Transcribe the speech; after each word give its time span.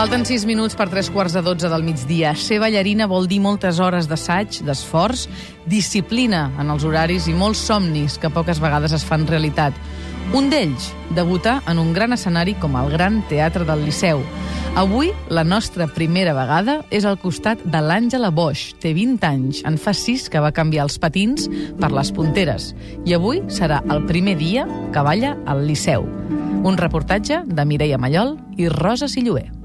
Falten 0.00 0.22
6 0.24 0.46
minuts 0.48 0.72
per 0.80 0.86
3 0.88 1.10
quarts 1.12 1.34
de 1.36 1.42
12 1.44 1.68
del 1.68 1.82
migdia. 1.84 2.30
Ser 2.32 2.56
ballarina 2.62 3.04
vol 3.04 3.26
dir 3.28 3.36
moltes 3.44 3.76
hores 3.84 4.06
d'assaig, 4.08 4.62
d'esforç, 4.64 5.26
disciplina 5.68 6.46
en 6.56 6.72
els 6.72 6.86
horaris 6.88 7.26
i 7.28 7.34
molts 7.36 7.60
somnis 7.68 8.16
que 8.16 8.30
poques 8.32 8.62
vegades 8.64 8.94
es 8.96 9.04
fan 9.04 9.26
realitat. 9.28 9.76
Un 10.32 10.48
d'ells, 10.48 10.86
debutar 11.12 11.58
en 11.68 11.82
un 11.84 11.92
gran 11.92 12.16
escenari 12.16 12.56
com 12.62 12.80
el 12.80 12.88
Gran 12.94 13.20
Teatre 13.28 13.68
del 13.68 13.84
Liceu. 13.84 14.24
Avui, 14.80 15.12
la 15.28 15.44
nostra 15.44 15.84
primera 15.84 16.32
vegada 16.32 16.78
és 16.88 17.04
al 17.04 17.20
costat 17.20 17.60
de 17.60 17.84
l'Àngela 17.84 18.32
Bosch. 18.32 18.80
Té 18.80 18.96
20 18.96 19.28
anys, 19.28 19.62
en 19.68 19.76
fa 19.76 19.92
6 19.92 20.30
que 20.32 20.40
va 20.40 20.56
canviar 20.56 20.88
els 20.88 20.96
patins 20.96 21.50
per 21.76 21.92
les 21.92 22.16
punteres. 22.16 22.72
I 23.04 23.20
avui 23.20 23.44
serà 23.52 23.84
el 23.92 24.06
primer 24.08 24.38
dia 24.40 24.64
que 24.96 25.04
balla 25.04 25.36
al 25.44 25.66
Liceu. 25.68 26.08
Un 26.64 26.80
reportatge 26.80 27.44
de 27.44 27.68
Mireia 27.68 28.00
Mallol 28.00 28.38
i 28.56 28.72
Rosa 28.72 29.04
Silloé. 29.04 29.59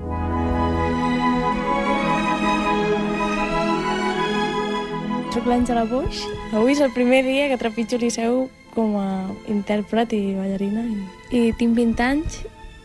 Soc 5.36 5.50
l'Àngela 5.52 5.82
Boix. 5.84 6.22
Avui 6.56 6.72
és 6.72 6.80
el 6.80 6.94
primer 6.96 7.18
dia 7.26 7.50
que 7.52 7.58
trepitjo 7.60 7.98
Liceu 8.00 8.46
com 8.72 8.94
a 8.96 9.26
intèrpret 9.52 10.14
i 10.16 10.30
ballarina. 10.32 10.86
I 11.28 11.50
tinc 11.60 11.76
20 11.76 12.04
anys 12.06 12.38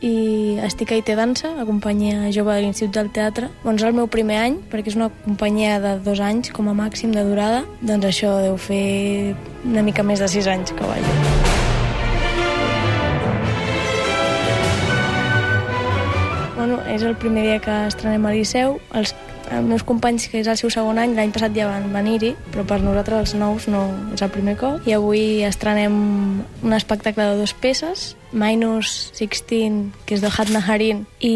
i 0.03 0.57
estic 0.67 0.91
a 0.91 0.99
IT 0.99 1.13
Dansa, 1.15 1.53
a 1.63 1.67
companyia 1.69 2.33
jove 2.35 2.57
de 2.57 2.65
l'Institut 2.65 2.97
del 2.97 3.13
Teatre. 3.15 3.53
Doncs 3.63 3.87
el 3.87 3.95
meu 3.95 4.11
primer 4.11 4.41
any, 4.43 4.59
perquè 4.67 4.91
és 4.91 4.99
una 4.99 5.13
companyia 5.23 5.79
de 5.79 5.95
dos 6.03 6.19
anys 6.19 6.51
com 6.51 6.67
a 6.67 6.75
màxim 6.75 7.15
de 7.15 7.23
durada. 7.23 7.63
Doncs 7.87 8.11
això 8.11 8.35
deu 8.43 8.59
fer 8.59 9.37
una 9.63 9.87
mica 9.87 10.03
més 10.03 10.19
de 10.19 10.27
sis 10.35 10.51
anys 10.51 10.75
que 10.75 10.91
ballo. 10.91 11.17
Bueno, 16.59 16.83
és 16.91 17.07
el 17.07 17.15
primer 17.15 17.47
dia 17.47 17.63
que 17.63 17.83
estrenem 17.87 18.27
al 18.27 18.41
Liceu. 18.43 18.81
Els 18.91 19.15
els 19.51 19.67
meus 19.67 19.85
companys, 19.87 20.29
que 20.31 20.41
és 20.41 20.49
el 20.51 20.59
seu 20.61 20.71
segon 20.73 20.99
any, 21.03 21.15
l'any 21.17 21.33
passat 21.35 21.55
ja 21.57 21.69
van 21.71 21.89
venir-hi, 21.95 22.35
però 22.53 22.65
per 22.69 22.81
nosaltres 22.83 23.35
els 23.35 23.35
nous 23.41 23.69
no 23.73 23.83
és 24.15 24.23
el 24.23 24.33
primer 24.35 24.57
cop. 24.61 24.87
I 24.89 24.97
avui 24.97 25.43
estrenem 25.47 25.97
un 26.63 26.77
espectacle 26.77 27.27
de 27.31 27.41
dues 27.41 27.55
peces, 27.55 28.15
Minus 28.33 29.11
16, 29.19 29.91
que 30.07 30.17
és 30.19 30.23
de 30.23 30.31
Hatna 30.31 30.63
Harin, 30.63 31.07
i 31.19 31.35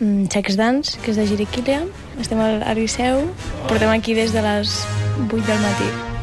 mm, 0.00 0.26
Sex 0.32 0.58
Dance, 0.58 0.98
que 1.02 1.14
és 1.14 1.20
de 1.20 1.28
Giri 1.30 1.46
Kilian. 1.46 1.86
Estem 2.20 2.42
al 2.42 2.64
Liceu, 2.78 3.28
portem 3.68 3.94
aquí 3.94 4.18
des 4.18 4.34
de 4.34 4.42
les 4.42 4.82
8 5.28 5.46
del 5.46 5.64
matí. 5.68 6.13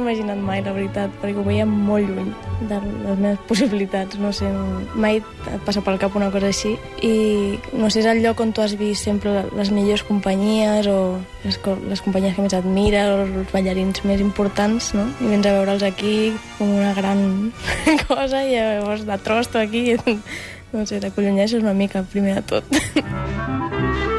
Imaginat 0.00 0.40
mai, 0.42 0.60
la 0.64 0.72
veritat, 0.74 1.12
perquè 1.22 1.38
ho 1.38 1.44
veia 1.46 1.66
molt 1.68 2.08
lluny 2.08 2.30
de 2.68 2.78
les 2.80 3.18
meves 3.20 3.40
possibilitats. 3.50 4.18
No 4.20 4.32
sé, 4.36 4.50
mai 4.94 5.20
et 5.20 5.64
passa 5.66 5.82
pel 5.86 6.00
cap 6.02 6.16
una 6.18 6.30
cosa 6.34 6.50
així. 6.50 6.74
I 7.06 7.58
no 7.72 7.90
sé, 7.90 8.02
és 8.02 8.10
el 8.10 8.22
lloc 8.24 8.40
on 8.42 8.54
tu 8.56 8.64
has 8.64 8.76
vist 8.80 9.06
sempre 9.06 9.44
les 9.56 9.72
millors 9.74 10.04
companyies 10.08 10.88
o 10.90 10.98
les, 11.44 11.60
les 11.88 12.04
companyies 12.04 12.36
que 12.36 12.44
més 12.44 12.56
admires 12.56 13.12
o 13.12 13.26
els 13.26 13.52
ballarins 13.54 14.04
més 14.08 14.22
importants, 14.24 14.92
no? 14.96 15.08
I 15.20 15.32
vens 15.34 15.46
a 15.46 15.56
veure'ls 15.58 15.86
aquí 15.86 16.32
com 16.58 16.72
una 16.80 16.94
gran 16.96 17.52
cosa 18.08 18.44
i 18.44 18.56
llavors 18.56 19.06
de 19.08 19.20
trosto 19.24 19.62
aquí. 19.62 19.94
No 20.70 20.84
sé, 20.86 21.00
t'acolloneixes 21.02 21.64
una 21.64 21.74
mica, 21.74 22.04
primer 22.12 22.36
de 22.36 22.42
tot. 22.46 24.09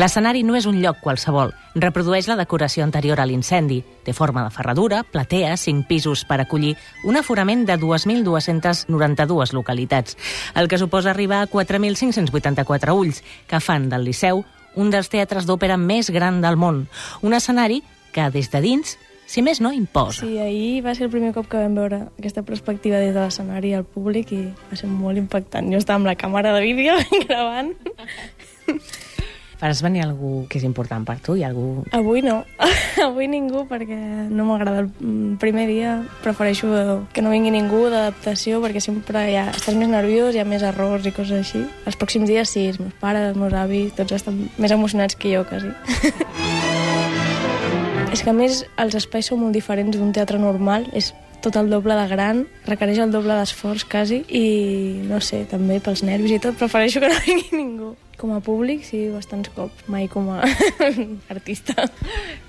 L'escenari 0.00 0.40
no 0.48 0.54
és 0.56 0.64
un 0.64 0.78
lloc 0.80 1.02
qualsevol. 1.04 1.50
Reprodueix 1.76 2.24
la 2.30 2.36
decoració 2.38 2.86
anterior 2.86 3.20
a 3.20 3.26
l'incendi. 3.28 3.82
Té 4.06 4.14
forma 4.16 4.46
de 4.46 4.52
ferradura, 4.54 5.02
platea, 5.04 5.50
cinc 5.60 5.90
pisos 5.90 6.22
per 6.24 6.38
acollir 6.40 6.70
un 7.04 7.18
aforament 7.20 7.66
de 7.68 7.76
2.292 7.82 9.52
localitats, 9.52 10.16
el 10.56 10.70
que 10.72 10.78
suposa 10.80 11.10
arribar 11.10 11.42
a 11.42 11.50
4.584 11.52 12.94
ulls, 12.96 13.20
que 13.50 13.60
fan 13.60 13.90
del 13.92 14.06
Liceu 14.08 14.40
un 14.72 14.88
dels 14.94 15.10
teatres 15.12 15.44
d'òpera 15.44 15.76
més 15.76 16.08
gran 16.14 16.40
del 16.40 16.56
món. 16.56 16.86
Un 17.20 17.36
escenari 17.36 17.82
que, 18.14 18.30
des 18.32 18.48
de 18.48 18.64
dins, 18.64 18.96
si 19.28 19.44
més 19.44 19.60
no, 19.60 19.74
imposa. 19.76 20.24
Sí, 20.24 20.38
ahir 20.40 20.80
va 20.86 20.96
ser 20.96 21.10
el 21.10 21.12
primer 21.12 21.34
cop 21.36 21.50
que 21.50 21.60
vam 21.60 21.76
veure 21.76 22.06
aquesta 22.14 22.46
perspectiva 22.46 23.02
des 23.04 23.12
de 23.12 23.20
l'escenari 23.20 23.76
al 23.76 23.84
públic 23.84 24.32
i 24.32 24.46
va 24.70 24.80
ser 24.80 24.88
molt 24.88 25.20
impactant. 25.20 25.68
Jo 25.68 25.82
estava 25.82 26.00
amb 26.00 26.08
la 26.08 26.16
càmera 26.16 26.56
de 26.56 26.64
vídeo 26.64 26.96
gravant 27.26 27.76
Faràs 29.60 29.82
venir 29.84 30.00
algú 30.06 30.46
que 30.48 30.56
és 30.56 30.64
important 30.64 31.04
per 31.04 31.18
tu? 31.20 31.34
I 31.36 31.44
algú... 31.44 31.84
Avui 31.92 32.22
no. 32.24 32.38
Avui 33.06 33.28
ningú, 33.28 33.66
perquè 33.68 33.98
no 34.32 34.46
m'agrada 34.48 34.86
el 34.86 35.36
primer 35.42 35.66
dia. 35.68 35.98
Prefereixo 36.24 36.70
que 37.12 37.20
no 37.20 37.32
vingui 37.34 37.52
ningú 37.52 37.82
d'adaptació, 37.92 38.62
perquè 38.64 38.80
sempre 38.80 39.26
ja 39.28 39.50
estàs 39.52 39.76
més 39.76 39.92
nerviós, 39.92 40.32
hi 40.32 40.40
ha 40.40 40.48
més 40.48 40.64
errors 40.64 41.04
i 41.04 41.12
coses 41.12 41.44
així. 41.44 41.60
Els 41.84 42.00
pròxims 42.00 42.32
dies 42.32 42.56
sí, 42.56 42.70
els 42.72 42.80
meus 42.80 42.96
pares, 43.02 43.28
els 43.34 43.40
meus 43.40 43.52
avis, 43.52 43.92
tots 44.00 44.16
estan 44.16 44.46
més 44.56 44.72
emocionats 44.72 45.18
que 45.20 45.36
jo, 45.36 45.44
quasi. 45.44 45.74
és 48.14 48.24
que, 48.24 48.32
a 48.32 48.36
més, 48.36 48.64
els 48.80 48.96
espais 48.96 49.28
són 49.28 49.44
molt 49.44 49.52
diferents 49.60 49.92
d'un 49.92 50.16
teatre 50.16 50.40
normal. 50.40 50.88
És 50.96 51.12
tot 51.44 51.56
el 51.56 51.68
doble 51.72 51.96
de 51.96 52.06
gran, 52.08 52.46
requereix 52.68 53.00
el 53.04 53.12
doble 53.12 53.36
d'esforç 53.36 53.84
quasi 53.92 54.22
i 54.28 54.44
no 55.08 55.20
sé, 55.24 55.44
també 55.48 55.80
pels 55.84 56.04
nervis 56.04 56.36
i 56.36 56.40
tot, 56.40 56.56
prefereixo 56.60 57.00
que 57.00 57.12
no 57.12 57.20
vingui 57.26 57.60
ningú. 57.60 57.96
Com 58.20 58.34
a 58.36 58.40
públic, 58.44 58.82
sí, 58.84 59.06
bastants 59.08 59.48
cops, 59.56 59.86
mai 59.88 60.04
com 60.12 60.26
a 60.34 60.42
artista. 61.34 61.86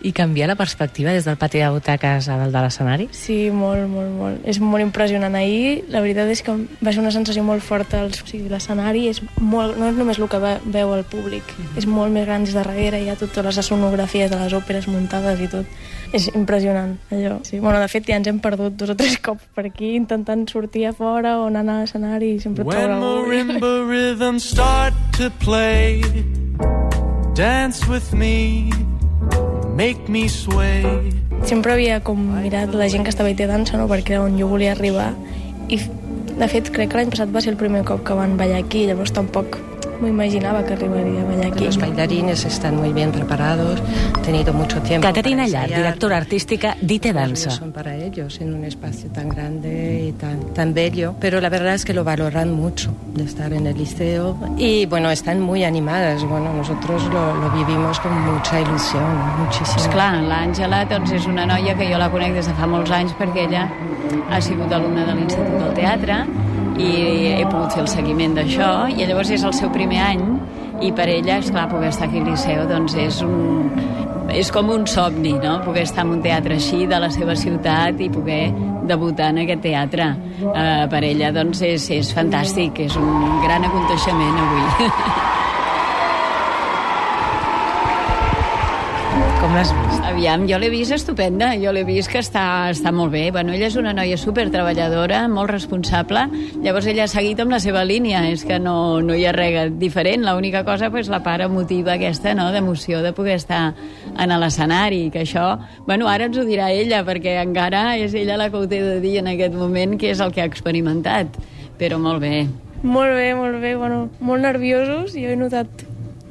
I 0.03 0.11
canviar 0.11 0.49
la 0.51 0.57
perspectiva 0.59 1.13
des 1.15 1.23
del 1.23 1.37
pati 1.39 1.61
de 1.63 1.69
butaques 1.71 2.27
a 2.27 2.35
dalt 2.41 2.51
de 2.51 2.63
l'escenari? 2.65 3.07
Sí, 3.15 3.37
molt, 3.55 3.87
molt, 3.87 4.11
molt. 4.17 4.41
És 4.43 4.59
molt 4.59 4.83
impressionant. 4.83 5.37
Ahir, 5.39 5.85
la 5.93 6.03
veritat 6.03 6.27
és 6.33 6.43
que 6.43 6.57
va 6.83 6.91
ser 6.91 6.99
una 6.99 7.13
sensació 7.15 7.45
molt 7.47 7.63
forta. 7.63 8.03
O 8.03 8.11
sigui, 8.11 8.49
l'escenari 8.51 9.07
és 9.07 9.21
molt, 9.39 9.79
no 9.79 9.87
és 9.93 9.95
només 9.95 10.19
el 10.19 10.27
que 10.27 10.41
veu 10.41 10.93
el 10.97 11.05
públic, 11.07 11.43
mm 11.47 11.63
-hmm. 11.63 11.77
és 11.79 11.87
molt 11.87 12.11
més 12.11 12.25
gran 12.25 12.43
des 12.43 12.53
de 12.53 12.59
darrere, 12.59 13.01
hi 13.01 13.09
ha 13.09 13.15
totes 13.15 13.45
les 13.45 13.57
escenografies 13.57 14.29
de 14.29 14.37
les 14.37 14.53
òperes 14.53 14.87
muntades 14.87 15.39
i 15.39 15.47
tot. 15.47 15.65
És 16.11 16.27
impressionant, 16.35 16.97
allò. 17.09 17.39
Sí. 17.47 17.59
Bueno, 17.59 17.79
de 17.79 17.87
fet, 17.87 18.05
ja 18.09 18.17
ens 18.19 18.27
hem 18.27 18.39
perdut 18.43 18.75
dos 18.75 18.89
o 18.89 18.95
tres 18.99 19.17
cops 19.23 19.45
per 19.55 19.65
aquí 19.69 19.95
intentant 19.95 20.43
sortir 20.51 20.85
a 20.89 20.93
fora 20.93 21.37
o 21.39 21.47
anar 21.47 21.63
a 21.69 21.79
l'escenari 21.79 22.33
i 22.35 22.39
sempre 22.43 22.65
When 22.67 22.77
trobar 22.77 22.97
algú. 22.97 23.27
marimba 23.27 23.71
rhythms 23.87 24.43
start 24.51 24.93
to 25.17 25.29
play, 25.39 25.60
dance 27.35 27.87
with 27.87 28.13
me, 28.13 28.69
make 29.75 30.07
me 30.07 30.27
sway. 30.29 30.83
Sempre 31.43 31.73
havia 31.73 31.99
com 32.05 32.19
mirat 32.37 32.75
la 32.77 32.87
gent 32.91 33.03
que 33.03 33.09
estava 33.09 33.29
a 33.29 33.33
IT 33.33 33.47
Dansa, 33.49 33.79
no? 33.79 33.87
perquè 33.89 34.13
era 34.17 34.23
on 34.27 34.37
jo 34.37 34.47
volia 34.51 34.75
arribar. 34.75 35.11
I, 35.73 35.79
de 36.37 36.47
fet, 36.51 36.69
crec 36.69 36.91
que 36.91 36.99
l'any 36.99 37.09
passat 37.09 37.33
va 37.33 37.41
ser 37.41 37.55
el 37.55 37.57
primer 37.57 37.81
cop 37.87 38.03
que 38.05 38.17
van 38.17 38.37
ballar 38.37 38.61
aquí, 38.61 38.85
llavors 38.85 39.13
tampoc 39.15 39.57
m'ho 40.01 40.07
imaginava 40.07 40.63
que 40.65 40.73
arribaria 40.73 41.21
a 41.21 41.25
ballar 41.25 41.45
aquí. 41.53 41.65
Los 41.65 41.77
bailarines 41.77 42.43
están 42.45 42.75
muy 42.77 42.91
bien 42.91 43.11
preparados, 43.11 43.81
han 44.15 44.21
tenido 44.23 44.51
mucho 44.53 44.81
tiempo. 44.81 45.07
Caterina 45.07 45.47
Llar, 45.47 45.69
directora 45.69 46.17
artística 46.17 46.75
d'IT 46.81 47.05
Los 47.05 47.13
Dansa. 47.13 47.49
nervios 47.49 47.55
son 47.55 47.71
para 47.71 47.95
ellos 47.95 48.41
en 48.41 48.53
un 48.53 48.65
espacio 48.65 49.09
tan 49.11 49.29
grande 49.29 50.07
y 50.09 50.11
tan, 50.13 50.53
tan 50.53 50.73
bello, 50.73 51.15
pero 51.19 51.39
la 51.39 51.49
verdad 51.49 51.75
es 51.75 51.85
que 51.85 51.93
lo 51.93 52.03
valoran 52.03 52.51
mucho 52.51 52.91
de 53.13 53.23
estar 53.23 53.53
en 53.53 53.67
el 53.67 53.77
liceo 53.77 54.37
y 54.57 54.85
bueno, 54.87 55.09
están 55.11 55.39
muy 55.39 55.63
animadas. 55.63 56.23
Bueno, 56.23 56.51
nosotros 56.53 57.03
lo, 57.05 57.35
lo 57.35 57.49
vivimos 57.51 57.99
con 57.99 58.11
mucha 58.33 58.59
ilusión, 58.59 59.03
muchísimo. 59.39 59.77
Esclar, 59.81 60.21
l'Àngela 60.23 60.85
doncs, 60.89 61.11
és 61.13 61.25
una 61.27 61.45
noia 61.45 61.75
que 61.77 61.85
jo 61.91 61.97
la 62.01 62.09
conec 62.11 62.33
des 62.33 62.47
de 62.47 62.53
fa 62.57 62.67
molts 62.67 62.91
anys 62.91 63.13
perquè 63.19 63.45
ella 63.47 63.67
ha 64.31 64.39
sigut 64.41 64.71
alumna 64.71 65.05
de 65.05 65.13
l'Institut 65.15 65.59
del 65.59 65.73
Teatre 65.77 66.25
i 66.79 66.91
he 67.35 67.45
pogut 67.49 67.75
fer 67.75 67.83
el 67.83 67.89
seguiment 67.91 68.37
d'això 68.37 68.71
i 68.91 69.05
llavors 69.05 69.31
és 69.33 69.43
el 69.47 69.55
seu 69.57 69.71
primer 69.73 69.99
any 70.05 70.23
i 70.81 70.91
per 70.97 71.07
ella, 71.11 71.37
esclar, 71.37 71.67
poder 71.69 71.91
estar 71.91 72.07
aquí 72.07 72.21
al 72.21 72.29
Liceu 72.31 72.63
doncs 72.69 72.95
és 72.97 73.19
un, 73.25 73.69
és 74.33 74.49
com 74.53 74.71
un 74.73 74.87
somni, 74.89 75.33
no? 75.43 75.59
Poder 75.65 75.83
estar 75.85 76.05
en 76.07 76.15
un 76.15 76.23
teatre 76.23 76.57
així 76.57 76.87
de 76.89 76.99
la 77.03 77.11
seva 77.13 77.35
ciutat 77.37 78.01
i 78.01 78.09
poder 78.09 78.43
debutar 78.89 79.29
en 79.33 79.43
aquest 79.43 79.61
teatre. 79.67 80.09
Uh, 80.41 80.87
per 80.91 81.03
ella, 81.05 81.29
doncs, 81.35 81.61
és, 81.67 81.85
és 81.93 82.11
fantàstic, 82.15 82.81
és 82.87 82.97
un 82.97 83.41
gran 83.45 83.67
aconteixement 83.67 84.41
avui. 84.45 84.65
Com 89.41 89.55
l'has 89.57 89.71
vist? 89.73 90.03
Aviam, 90.05 90.43
jo 90.45 90.57
l'he 90.61 90.67
vist 90.69 90.93
estupenda, 90.93 91.47
jo 91.57 91.71
l'he 91.73 91.81
vist 91.81 92.11
que 92.13 92.19
està, 92.21 92.69
està 92.69 92.91
molt 92.93 93.09
bé. 93.09 93.23
Bueno, 93.33 93.55
ella 93.55 93.71
és 93.71 93.75
una 93.79 93.89
noia 93.97 94.13
super 94.21 94.43
treballadora, 94.53 95.23
molt 95.33 95.49
responsable, 95.49 96.27
llavors 96.61 96.85
ella 96.91 97.07
ha 97.07 97.09
seguit 97.09 97.39
amb 97.41 97.55
la 97.55 97.57
seva 97.63 97.81
línia, 97.81 98.21
és 98.29 98.43
que 98.45 98.59
no, 98.61 98.75
no 99.01 99.15
hi 99.17 99.23
ha 99.25 99.31
res 99.33 99.71
diferent, 99.81 100.27
l'única 100.27 100.61
cosa 100.67 100.91
pues, 100.93 101.09
la 101.09 101.23
part 101.25 101.41
emotiva 101.47 101.95
aquesta, 101.95 102.35
no?, 102.37 102.51
d'emoció 102.53 102.99
de 103.01 103.15
poder 103.17 103.39
estar 103.39 103.63
en 104.13 104.33
l'escenari, 104.43 105.07
que 105.09 105.23
això, 105.25 105.55
bueno, 105.87 106.05
ara 106.11 106.27
ens 106.29 106.37
ho 106.37 106.45
dirà 106.45 106.69
ella, 106.69 107.01
perquè 107.07 107.39
encara 107.41 107.95
és 107.97 108.13
ella 108.13 108.37
la 108.37 108.51
que 108.51 108.61
ho 108.61 108.69
té 108.69 108.83
de 108.85 108.99
dir 109.01 109.15
en 109.23 109.31
aquest 109.31 109.57
moment, 109.57 109.95
que 109.97 110.11
és 110.13 110.21
el 110.21 110.35
que 110.35 110.43
ha 110.45 110.49
experimentat, 110.51 111.39
però 111.81 111.97
molt 111.97 112.21
bé. 112.21 112.43
Molt 112.83 113.17
bé, 113.17 113.33
molt 113.33 113.57
bé, 113.57 113.73
bueno, 113.73 114.03
molt 114.21 114.45
nerviosos. 114.45 115.17
Jo 115.17 115.33
he 115.33 115.39
notat 115.39 115.81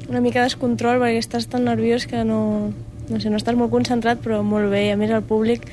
una 0.07 0.23
mica 0.23 0.47
descontrol 0.47 1.03
perquè 1.03 1.19
estàs 1.19 1.51
tan 1.51 1.67
nerviós 1.67 2.07
que 2.07 2.23
no, 2.27 2.71
no 3.09 3.19
sé, 3.19 3.29
no 3.29 3.39
estàs 3.39 3.57
molt 3.57 3.71
concentrat 3.73 4.21
però 4.23 4.41
molt 4.45 4.69
bé, 4.71 4.91
a 4.91 4.97
més 4.99 5.11
el 5.11 5.23
públic 5.25 5.65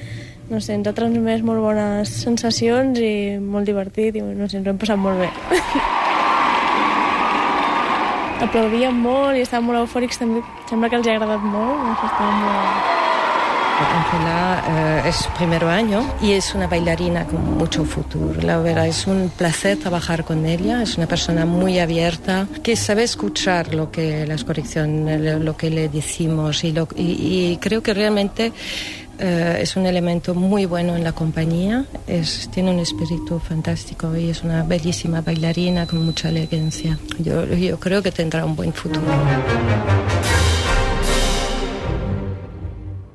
no 0.48 0.60
sé, 0.64 0.72
ens 0.78 0.88
ha 0.88 0.94
transmès 0.96 1.42
molt 1.44 1.60
bones 1.60 2.08
sensacions 2.22 2.98
i 3.02 3.36
molt 3.38 3.68
divertit 3.68 4.16
i 4.16 4.22
no 4.24 4.48
sé, 4.48 4.58
ens 4.58 4.66
ho 4.66 4.72
hem 4.72 4.80
passat 4.80 4.98
molt 5.00 5.20
bé. 5.20 5.28
Aplaudíem 8.46 8.96
molt 9.02 9.36
i 9.36 9.42
estaven 9.44 9.66
molt 9.66 9.82
eufòrics 9.82 10.20
també. 10.22 10.40
Sembla 10.70 10.88
que 10.88 10.96
els 11.00 11.08
ha 11.10 11.18
agradat 11.18 11.42
molt, 11.44 11.84
no 11.84 11.92
sé, 11.98 12.06
estaven 12.06 12.36
molt... 12.46 13.07
Ángela 13.80 15.02
eh, 15.04 15.08
es 15.08 15.16
su 15.16 15.30
primer 15.30 15.64
año 15.64 16.04
y 16.20 16.32
es 16.32 16.54
una 16.54 16.66
bailarina 16.66 17.24
con 17.24 17.58
mucho 17.58 17.84
futuro. 17.84 18.40
La 18.42 18.58
verdad 18.58 18.86
es 18.88 19.06
un 19.06 19.30
placer 19.36 19.78
trabajar 19.78 20.24
con 20.24 20.46
ella. 20.46 20.82
Es 20.82 20.96
una 20.96 21.06
persona 21.06 21.46
muy 21.46 21.78
abierta 21.78 22.48
que 22.62 22.74
sabe 22.74 23.04
escuchar 23.04 23.74
lo 23.74 23.90
que 23.90 24.26
las 24.26 24.44
lo 24.44 25.56
que 25.56 25.70
le 25.70 25.88
decimos 25.88 26.64
y, 26.64 27.58
creo 27.60 27.82
que 27.82 27.94
realmente 27.94 28.52
eh, 29.18 29.58
es 29.60 29.76
un 29.76 29.86
elemento 29.86 30.34
muy 30.34 30.66
bueno 30.66 30.96
en 30.96 31.04
la 31.04 31.12
compañía. 31.12 31.84
Tiene 32.50 32.70
un 32.70 32.80
espíritu 32.80 33.38
fantástico 33.38 34.16
y 34.16 34.30
es 34.30 34.42
una 34.42 34.64
bellísima 34.64 35.20
bailarina 35.20 35.86
con 35.86 36.04
mucha 36.04 36.30
elegancia. 36.30 36.98
Yo 37.18 37.78
creo 37.78 38.02
que 38.02 38.10
tendrá 38.10 38.44
un 38.44 38.56
buen 38.56 38.72
futuro. 38.72 39.06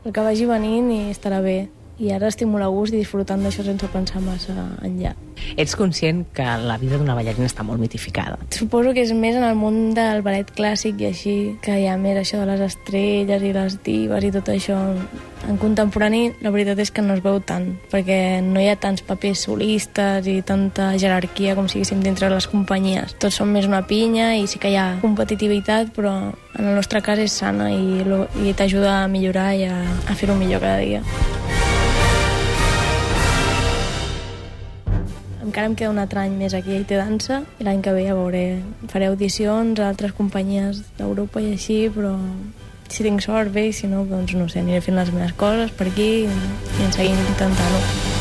El 0.03 0.11
que 0.11 0.19
vagi 0.19 0.43
venint 0.43 0.89
i 0.91 0.97
estarà 1.13 1.37
bé. 1.39 1.69
I 2.03 2.11
ara 2.11 2.27
estic 2.27 2.49
molt 2.51 2.65
a 2.65 2.71
gust 2.73 2.95
i 2.95 2.99
disfrutant 2.99 3.43
d'això 3.45 3.63
sense 3.63 3.87
pensar 3.93 4.21
massa 4.23 4.55
enllà. 4.83 5.13
Ets 5.59 5.75
conscient 5.79 6.23
que 6.35 6.43
la 6.43 6.77
vida 6.81 6.97
d'una 6.99 7.15
ballarina 7.15 7.47
està 7.47 7.63
molt 7.63 7.81
mitificada. 7.81 8.37
Suposo 8.55 8.93
que 8.95 9.03
és 9.05 9.13
més 9.15 9.37
en 9.39 9.45
el 9.47 9.55
món 9.59 9.93
del 9.95 10.23
ballet 10.25 10.49
clàssic 10.55 11.01
i 11.03 11.09
així, 11.11 11.35
que 11.63 11.77
hi 11.79 11.87
ha 11.87 11.97
més 11.99 12.19
això 12.19 12.41
de 12.41 12.47
les 12.49 12.63
estrelles 12.65 13.43
i 13.43 13.53
les 13.55 13.77
divas 13.85 14.23
i 14.23 14.31
tot 14.33 14.51
això. 14.53 14.79
En 15.43 15.57
contemporani, 15.59 16.29
la 16.43 16.53
veritat 16.55 16.79
és 16.79 16.91
que 16.95 17.03
no 17.03 17.17
es 17.17 17.23
veu 17.23 17.41
tant, 17.43 17.65
perquè 17.91 18.39
no 18.45 18.61
hi 18.63 18.69
ha 18.71 18.77
tants 18.79 19.03
papers 19.03 19.43
solistes 19.47 20.27
i 20.31 20.37
tanta 20.47 20.93
jerarquia 20.99 21.55
com 21.57 21.67
si 21.67 21.81
haguéssim 21.81 22.03
dintre 22.03 22.31
les 22.31 22.47
companyies. 22.47 23.17
Tots 23.19 23.41
són 23.41 23.51
més 23.51 23.67
una 23.67 23.83
pinya 23.87 24.33
i 24.39 24.47
sí 24.47 24.61
que 24.63 24.71
hi 24.71 24.79
ha 24.79 24.87
competitivitat, 25.03 25.91
però 25.95 26.15
en 26.31 26.65
el 26.65 26.75
nostre 26.79 27.03
cas 27.03 27.19
és 27.19 27.35
sana 27.43 27.71
i, 27.75 28.03
i 28.47 28.55
t'ajuda 28.55 29.01
a 29.03 29.07
millorar 29.11 29.51
i 29.59 29.67
a, 29.67 29.79
a 29.83 30.15
fer-ho 30.15 30.39
millor 30.39 30.63
cada 30.63 30.79
dia. 30.79 31.42
Encara 35.43 35.67
em 35.67 35.75
queda 35.75 35.91
un 35.91 35.99
altre 35.99 36.21
any 36.23 36.37
més 36.39 36.55
aquí 36.55 36.71
a 36.71 36.79
IT 36.79 36.93
Dansa 36.95 37.41
i 37.59 37.67
l'any 37.67 37.83
que 37.83 37.91
ve 37.91 38.05
ja 38.07 38.15
veuré. 38.15 38.43
Faré 38.93 39.11
audicions 39.11 39.79
a 39.79 39.89
altres 39.91 40.15
companyies 40.15 40.79
d'Europa 40.99 41.43
i 41.43 41.51
així, 41.57 41.81
però 41.91 42.15
si 42.87 43.03
tinc 43.03 43.25
sort 43.25 43.51
bé 43.51 43.67
i 43.67 43.75
si 43.75 43.91
no, 43.91 44.05
doncs 44.07 44.37
no 44.39 44.47
sé, 44.47 44.63
aniré 44.63 44.79
fent 44.85 44.99
les 44.99 45.11
meves 45.11 45.35
coses 45.35 45.75
per 45.75 45.91
aquí 45.91 46.09
i, 46.23 46.41
i 46.79 46.87
en 46.87 46.95
seguim 46.95 47.19
intentant-ho. 47.27 48.12